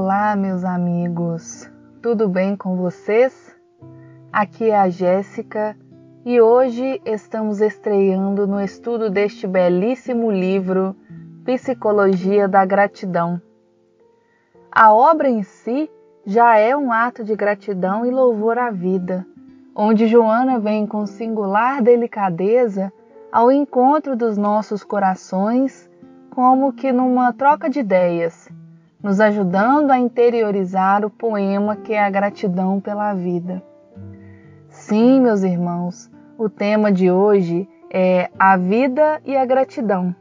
Olá, 0.00 0.36
meus 0.36 0.64
amigos, 0.64 1.68
tudo 2.00 2.28
bem 2.28 2.54
com 2.54 2.76
vocês? 2.76 3.52
Aqui 4.32 4.70
é 4.70 4.78
a 4.78 4.88
Jéssica 4.88 5.76
e 6.24 6.40
hoje 6.40 7.02
estamos 7.04 7.60
estreando 7.60 8.46
no 8.46 8.60
estudo 8.60 9.10
deste 9.10 9.44
belíssimo 9.44 10.30
livro 10.30 10.94
Psicologia 11.44 12.46
da 12.46 12.64
Gratidão. 12.64 13.42
A 14.70 14.94
obra 14.94 15.28
em 15.28 15.42
si 15.42 15.90
já 16.24 16.56
é 16.56 16.76
um 16.76 16.92
ato 16.92 17.24
de 17.24 17.34
gratidão 17.34 18.06
e 18.06 18.10
louvor 18.12 18.56
à 18.56 18.70
vida, 18.70 19.26
onde 19.74 20.06
Joana 20.06 20.60
vem 20.60 20.86
com 20.86 21.06
singular 21.06 21.82
delicadeza 21.82 22.92
ao 23.32 23.50
encontro 23.50 24.14
dos 24.14 24.38
nossos 24.38 24.84
corações, 24.84 25.90
como 26.30 26.72
que 26.72 26.92
numa 26.92 27.32
troca 27.32 27.68
de 27.68 27.80
ideias 27.80 28.48
nos 29.02 29.20
ajudando 29.20 29.90
a 29.90 29.98
interiorizar 29.98 31.04
o 31.04 31.10
poema 31.10 31.76
que 31.76 31.92
é 31.92 32.02
a 32.02 32.10
gratidão 32.10 32.80
pela 32.80 33.14
vida. 33.14 33.62
Sim, 34.68 35.20
meus 35.20 35.42
irmãos, 35.42 36.10
o 36.36 36.48
tema 36.48 36.90
de 36.90 37.10
hoje 37.10 37.68
é 37.90 38.30
a 38.38 38.56
vida 38.56 39.20
e 39.24 39.36
a 39.36 39.44
gratidão. 39.44 40.14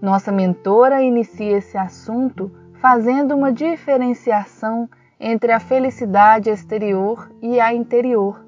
Nossa 0.00 0.30
mentora 0.30 1.02
inicia 1.02 1.56
esse 1.58 1.78
assunto 1.78 2.50
fazendo 2.80 3.34
uma 3.34 3.50
diferenciação 3.50 4.88
entre 5.18 5.52
a 5.52 5.58
felicidade 5.58 6.50
exterior 6.50 7.30
e 7.40 7.58
a 7.58 7.72
interior. 7.72 8.44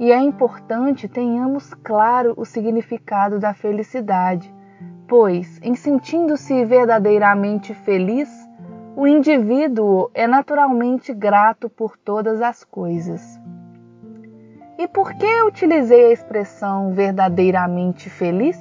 E 0.00 0.10
é 0.10 0.18
importante 0.18 1.08
tenhamos 1.08 1.74
claro 1.74 2.32
o 2.36 2.44
significado 2.44 3.38
da 3.38 3.52
felicidade, 3.52 4.54
pois, 5.08 5.60
em 5.62 5.74
sentindo-se 5.74 6.64
verdadeiramente 6.64 7.72
feliz, 7.74 8.28
o 8.96 9.06
indivíduo 9.06 10.10
é 10.14 10.26
naturalmente 10.26 11.12
grato 11.12 11.68
por 11.68 11.96
todas 11.96 12.40
as 12.40 12.64
coisas. 12.64 13.22
E 14.78 14.88
por 14.88 15.12
que 15.14 15.42
utilizei 15.42 16.06
a 16.06 16.12
expressão 16.12 16.92
verdadeiramente 16.92 18.10
feliz? 18.10 18.58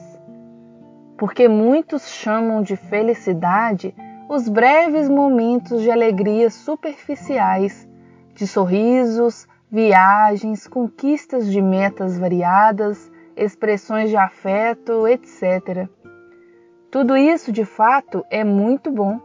Porque 1.17 1.47
muitos 1.47 2.07
chamam 2.07 2.61
de 2.61 2.75
felicidade 2.75 3.95
os 4.27 4.49
breves 4.49 5.07
momentos 5.07 5.81
de 5.81 5.91
alegria 5.91 6.49
superficiais, 6.49 7.87
de 8.33 8.47
sorrisos, 8.47 9.47
viagens, 9.71 10.67
conquistas 10.67 11.51
de 11.51 11.61
metas 11.61 12.17
variadas, 12.17 13.11
expressões 13.35 14.09
de 14.09 14.17
afeto, 14.17 15.07
etc. 15.07 15.87
Tudo 16.95 17.17
isso, 17.17 17.51
de 17.51 17.65
fato, 17.65 18.25
é 18.29 18.41
muito 18.41 18.89
bom, 18.89 19.19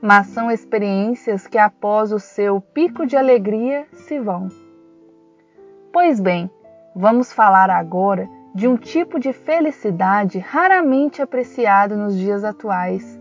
mas 0.00 0.28
são 0.28 0.48
experiências 0.48 1.48
que, 1.48 1.58
após 1.58 2.12
o 2.12 2.20
seu 2.20 2.60
pico 2.60 3.04
de 3.04 3.16
alegria, 3.16 3.88
se 3.92 4.20
vão. 4.20 4.48
Pois 5.92 6.20
bem, 6.20 6.48
vamos 6.94 7.32
falar 7.32 7.70
agora 7.70 8.30
de 8.54 8.68
um 8.68 8.76
tipo 8.76 9.18
de 9.18 9.32
felicidade 9.32 10.38
raramente 10.38 11.20
apreciado 11.20 11.96
nos 11.96 12.16
dias 12.16 12.44
atuais. 12.44 13.20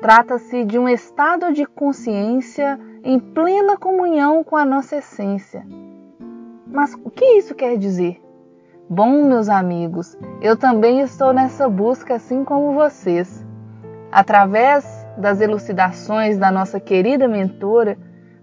Trata-se 0.00 0.64
de 0.64 0.76
um 0.76 0.88
estado 0.88 1.52
de 1.52 1.64
consciência 1.66 2.80
em 3.04 3.20
plena 3.20 3.76
comunhão 3.76 4.42
com 4.42 4.56
a 4.56 4.64
nossa 4.64 4.96
essência. 4.96 5.64
Mas 6.66 6.94
o 6.94 7.10
que 7.12 7.24
isso 7.36 7.54
quer 7.54 7.78
dizer? 7.78 8.20
Bom, 8.90 9.26
meus 9.26 9.50
amigos, 9.50 10.16
eu 10.40 10.56
também 10.56 11.00
estou 11.00 11.30
nessa 11.34 11.68
busca 11.68 12.14
assim 12.14 12.42
como 12.42 12.72
vocês. 12.72 13.44
Através 14.10 15.06
das 15.18 15.42
elucidações 15.42 16.38
da 16.38 16.50
nossa 16.50 16.80
querida 16.80 17.28
mentora, 17.28 17.98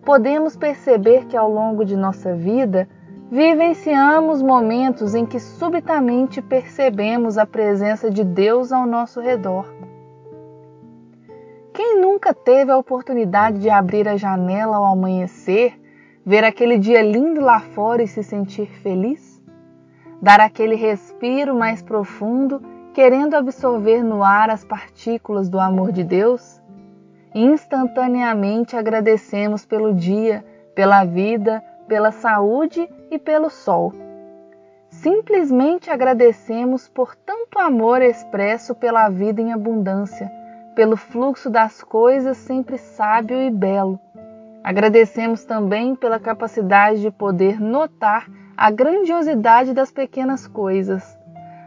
podemos 0.05 0.55
perceber 0.55 1.25
que 1.25 1.35
ao 1.35 1.49
longo 1.51 1.83
de 1.83 1.97
nossa 1.97 2.35
vida 2.35 2.87
vivenciamos 3.31 4.43
momentos 4.43 5.15
em 5.15 5.25
que 5.25 5.39
subitamente 5.39 6.43
percebemos 6.43 7.39
a 7.39 7.45
presença 7.47 8.11
de 8.11 8.23
Deus 8.23 8.71
ao 8.71 8.85
nosso 8.85 9.19
redor. 9.19 9.65
Quem 11.73 11.99
nunca 11.99 12.35
teve 12.35 12.69
a 12.69 12.77
oportunidade 12.77 13.57
de 13.57 13.71
abrir 13.71 14.07
a 14.07 14.15
janela 14.15 14.77
ao 14.77 14.85
amanhecer, 14.85 15.73
ver 16.23 16.43
aquele 16.43 16.77
dia 16.77 17.01
lindo 17.01 17.41
lá 17.41 17.61
fora 17.61 18.03
e 18.03 18.07
se 18.07 18.21
sentir 18.21 18.67
feliz? 18.83 19.24
Dar 20.21 20.39
aquele 20.39 20.75
respiro 20.75 21.55
mais 21.55 21.81
profundo, 21.81 22.61
querendo 22.93 23.35
absorver 23.35 24.03
no 24.03 24.23
ar 24.23 24.49
as 24.49 24.63
partículas 24.63 25.49
do 25.49 25.59
amor 25.59 25.91
de 25.91 26.03
Deus? 26.03 26.61
Instantaneamente 27.33 28.77
agradecemos 28.77 29.65
pelo 29.65 29.93
dia, 29.93 30.45
pela 30.73 31.03
vida, 31.03 31.61
pela 31.87 32.11
saúde 32.11 32.89
e 33.11 33.19
pelo 33.19 33.49
sol. 33.49 33.93
Simplesmente 34.89 35.91
agradecemos 35.91 36.87
por 36.87 37.15
tanto 37.15 37.59
amor 37.59 38.01
expresso 38.01 38.73
pela 38.73 39.09
vida 39.09 39.41
em 39.41 39.51
abundância, 39.51 40.31
pelo 40.73 40.95
fluxo 40.95 41.49
das 41.49 41.83
coisas 41.83 42.37
sempre 42.37 42.77
sábio 42.77 43.41
e 43.41 43.49
belo. 43.49 43.99
Agradecemos 44.63 45.43
também 45.43 45.95
pela 45.95 46.19
capacidade 46.19 47.01
de 47.01 47.11
poder 47.11 47.59
notar 47.59 48.27
a 48.57 48.71
grandiosidade 48.71 49.73
das 49.73 49.91
pequenas 49.91 50.47
coisas. 50.47 51.17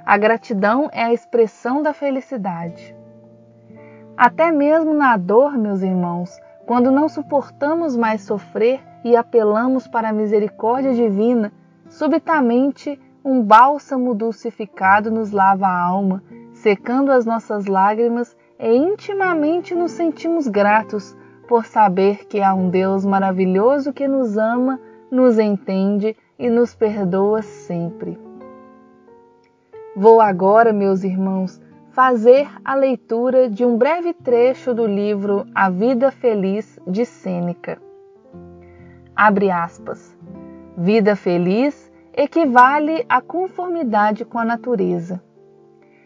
A 0.07 0.17
gratidão 0.17 0.89
é 0.91 1.05
a 1.05 1.13
expressão 1.13 1.83
da 1.83 1.93
felicidade. 1.93 2.97
Até 4.17 4.51
mesmo 4.51 4.95
na 4.95 5.17
dor, 5.17 5.59
meus 5.59 5.83
irmãos, 5.83 6.31
quando 6.67 6.91
não 6.91 7.09
suportamos 7.09 7.95
mais 7.95 8.23
sofrer 8.23 8.81
e 9.05 9.15
apelamos 9.15 9.87
para 9.87 10.09
a 10.09 10.13
misericórdia 10.13 10.95
divina, 10.95 11.53
subitamente 11.89 12.99
um 13.23 13.43
bálsamo 13.43 14.15
dulcificado 14.15 15.11
nos 15.11 15.31
lava 15.31 15.67
a 15.67 15.81
alma, 15.81 16.23
secando 16.55 17.13
as 17.13 17.27
nossas 17.27 17.67
lágrimas 17.67 18.35
e 18.59 18.75
intimamente 18.75 19.75
nos 19.75 19.93
sentimos 19.93 20.49
gratos 20.49 21.15
por 21.47 21.67
saber 21.67 22.27
que 22.27 22.41
há 22.41 22.55
um 22.55 22.71
Deus 22.71 23.05
maravilhoso 23.05 23.93
que 23.93 24.09
nos 24.09 24.39
ama, 24.39 24.81
nos 25.11 25.39
entende 25.39 26.17
e 26.39 26.49
nos 26.49 26.75
perdoa 26.75 27.43
sempre. 27.43 28.19
Vou 29.97 30.21
agora, 30.21 30.73
meus 30.73 31.03
irmãos, 31.03 31.61
fazer 31.91 32.49
a 32.65 32.75
leitura 32.75 33.51
de 33.51 33.65
um 33.65 33.77
breve 33.77 34.13
trecho 34.13 34.73
do 34.73 34.87
livro 34.87 35.45
A 35.55 35.69
Vida 35.69 36.13
Feliz 36.13 36.79
de 36.87 37.05
Sêneca. 37.05 37.83
Abre 39.17 39.51
aspas. 39.51 40.17
Vida 40.77 41.17
feliz 41.17 41.91
equivale 42.15 43.05
à 43.09 43.21
conformidade 43.21 44.25
com 44.25 44.39
a 44.39 44.45
natureza. 44.45 45.21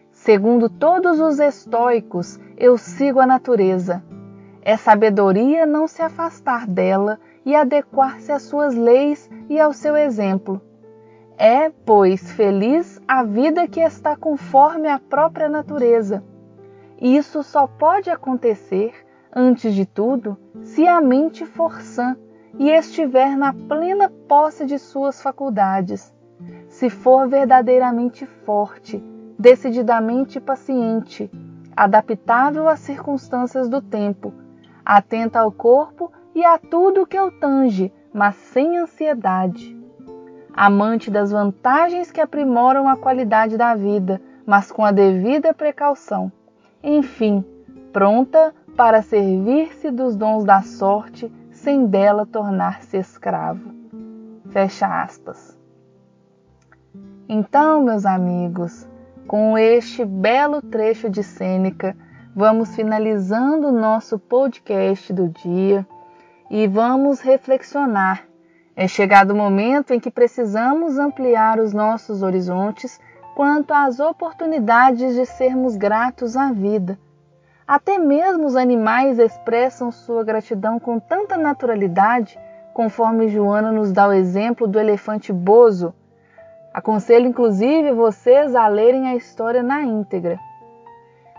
Segundo 0.09 0.67
todos 0.67 1.19
os 1.19 1.39
estoicos, 1.39 2.39
eu 2.57 2.75
sigo 2.75 3.19
a 3.19 3.27
natureza. 3.27 4.03
É 4.65 4.77
sabedoria 4.77 5.65
não 5.65 5.89
se 5.89 6.01
afastar 6.01 6.65
dela 6.65 7.19
e 7.45 7.53
adequar-se 7.53 8.31
às 8.31 8.43
suas 8.43 8.73
leis 8.73 9.29
e 9.49 9.59
ao 9.59 9.73
seu 9.73 9.97
exemplo. 9.97 10.61
É, 11.37 11.69
pois, 11.69 12.31
feliz 12.31 13.01
a 13.05 13.23
vida 13.23 13.67
que 13.67 13.81
está 13.81 14.15
conforme 14.15 14.87
a 14.87 14.97
própria 14.97 15.49
natureza. 15.49 16.23
Isso 17.01 17.43
só 17.43 17.67
pode 17.67 18.09
acontecer, 18.09 18.93
antes 19.35 19.75
de 19.75 19.85
tudo, 19.85 20.37
se 20.61 20.87
a 20.87 21.01
mente 21.01 21.45
for 21.45 21.81
sã 21.81 22.15
e 22.57 22.69
estiver 22.69 23.35
na 23.35 23.51
plena 23.51 24.09
posse 24.29 24.65
de 24.65 24.79
suas 24.79 25.21
faculdades, 25.21 26.13
se 26.69 26.89
for 26.89 27.27
verdadeiramente 27.27 28.25
forte, 28.45 29.03
decididamente 29.37 30.39
paciente, 30.39 31.29
adaptável 31.75 32.69
às 32.69 32.79
circunstâncias 32.79 33.67
do 33.67 33.81
tempo, 33.81 34.31
atenta 34.85 35.39
ao 35.39 35.51
corpo 35.51 36.11
e 36.35 36.43
a 36.43 36.57
tudo 36.57 37.05
que 37.05 37.19
o 37.19 37.31
tange, 37.31 37.91
mas 38.13 38.35
sem 38.35 38.77
ansiedade. 38.77 39.77
Amante 40.53 41.09
das 41.09 41.31
vantagens 41.31 42.11
que 42.11 42.21
aprimoram 42.21 42.87
a 42.87 42.95
qualidade 42.95 43.57
da 43.57 43.75
vida, 43.75 44.21
mas 44.45 44.71
com 44.71 44.85
a 44.85 44.91
devida 44.91 45.53
precaução. 45.53 46.31
Enfim, 46.83 47.43
pronta 47.91 48.53
para 48.75 49.01
servir-se 49.01 49.89
dos 49.89 50.15
dons 50.15 50.43
da 50.43 50.61
sorte 50.61 51.31
sem 51.51 51.85
dela 51.85 52.25
tornar-se 52.25 52.97
escravo. 52.97 53.71
Fecha 54.49 55.01
aspas. 55.01 55.57
Então, 57.27 57.81
meus 57.81 58.05
amigos, 58.05 58.87
com 59.27 59.57
este 59.57 60.03
belo 60.03 60.61
trecho 60.61 61.09
de 61.09 61.23
Sêneca, 61.23 61.95
vamos 62.35 62.75
finalizando 62.75 63.67
o 63.67 63.71
nosso 63.71 64.17
podcast 64.17 65.13
do 65.13 65.27
dia 65.27 65.85
e 66.49 66.67
vamos 66.67 67.19
reflexionar. 67.19 68.25
É 68.75 68.87
chegado 68.87 69.31
o 69.31 69.35
momento 69.35 69.93
em 69.93 69.99
que 69.99 70.09
precisamos 70.09 70.97
ampliar 70.97 71.59
os 71.59 71.73
nossos 71.73 72.23
horizontes 72.23 72.99
quanto 73.35 73.71
às 73.71 73.99
oportunidades 73.99 75.13
de 75.13 75.25
sermos 75.27 75.75
gratos 75.75 76.35
à 76.35 76.51
vida. 76.51 76.97
Até 77.67 77.99
mesmo 77.99 78.47
os 78.47 78.55
animais 78.55 79.19
expressam 79.19 79.91
sua 79.91 80.23
gratidão 80.23 80.79
com 80.79 80.99
tanta 80.99 81.37
naturalidade, 81.37 82.37
conforme 82.73 83.29
Joana 83.29 83.71
nos 83.71 83.91
dá 83.91 84.07
o 84.07 84.13
exemplo 84.13 84.67
do 84.67 84.79
elefante 84.79 85.31
bozo. 85.31 85.93
Aconselho 86.73 87.27
inclusive 87.27 87.91
vocês 87.91 88.55
a 88.55 88.67
lerem 88.67 89.07
a 89.07 89.15
história 89.15 89.61
na 89.61 89.83
íntegra. 89.83 90.39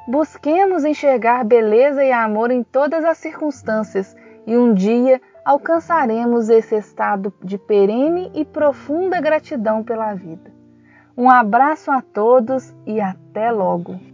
Busquemos 0.07 0.85
enxergar 0.85 1.45
beleza 1.45 2.05
e 2.05 2.13
amor 2.13 2.51
em 2.51 2.63
todas 2.63 3.05
as 3.05 3.17
circunstâncias 3.17 4.15
e 4.47 4.57
um 4.57 4.75
dia 4.75 5.21
alcançaremos 5.43 6.51
esse 6.51 6.75
estado 6.75 7.33
de 7.43 7.57
perene 7.57 8.31
e 8.35 8.45
profunda 8.45 9.19
gratidão 9.21 9.83
pela 9.83 10.15
vida. 10.15 10.53
Um 11.17 11.31
abraço 11.31 11.91
a 11.91 12.03
todos 12.03 12.75
e 12.87 13.01
até 13.01 13.51
logo! 13.51 14.14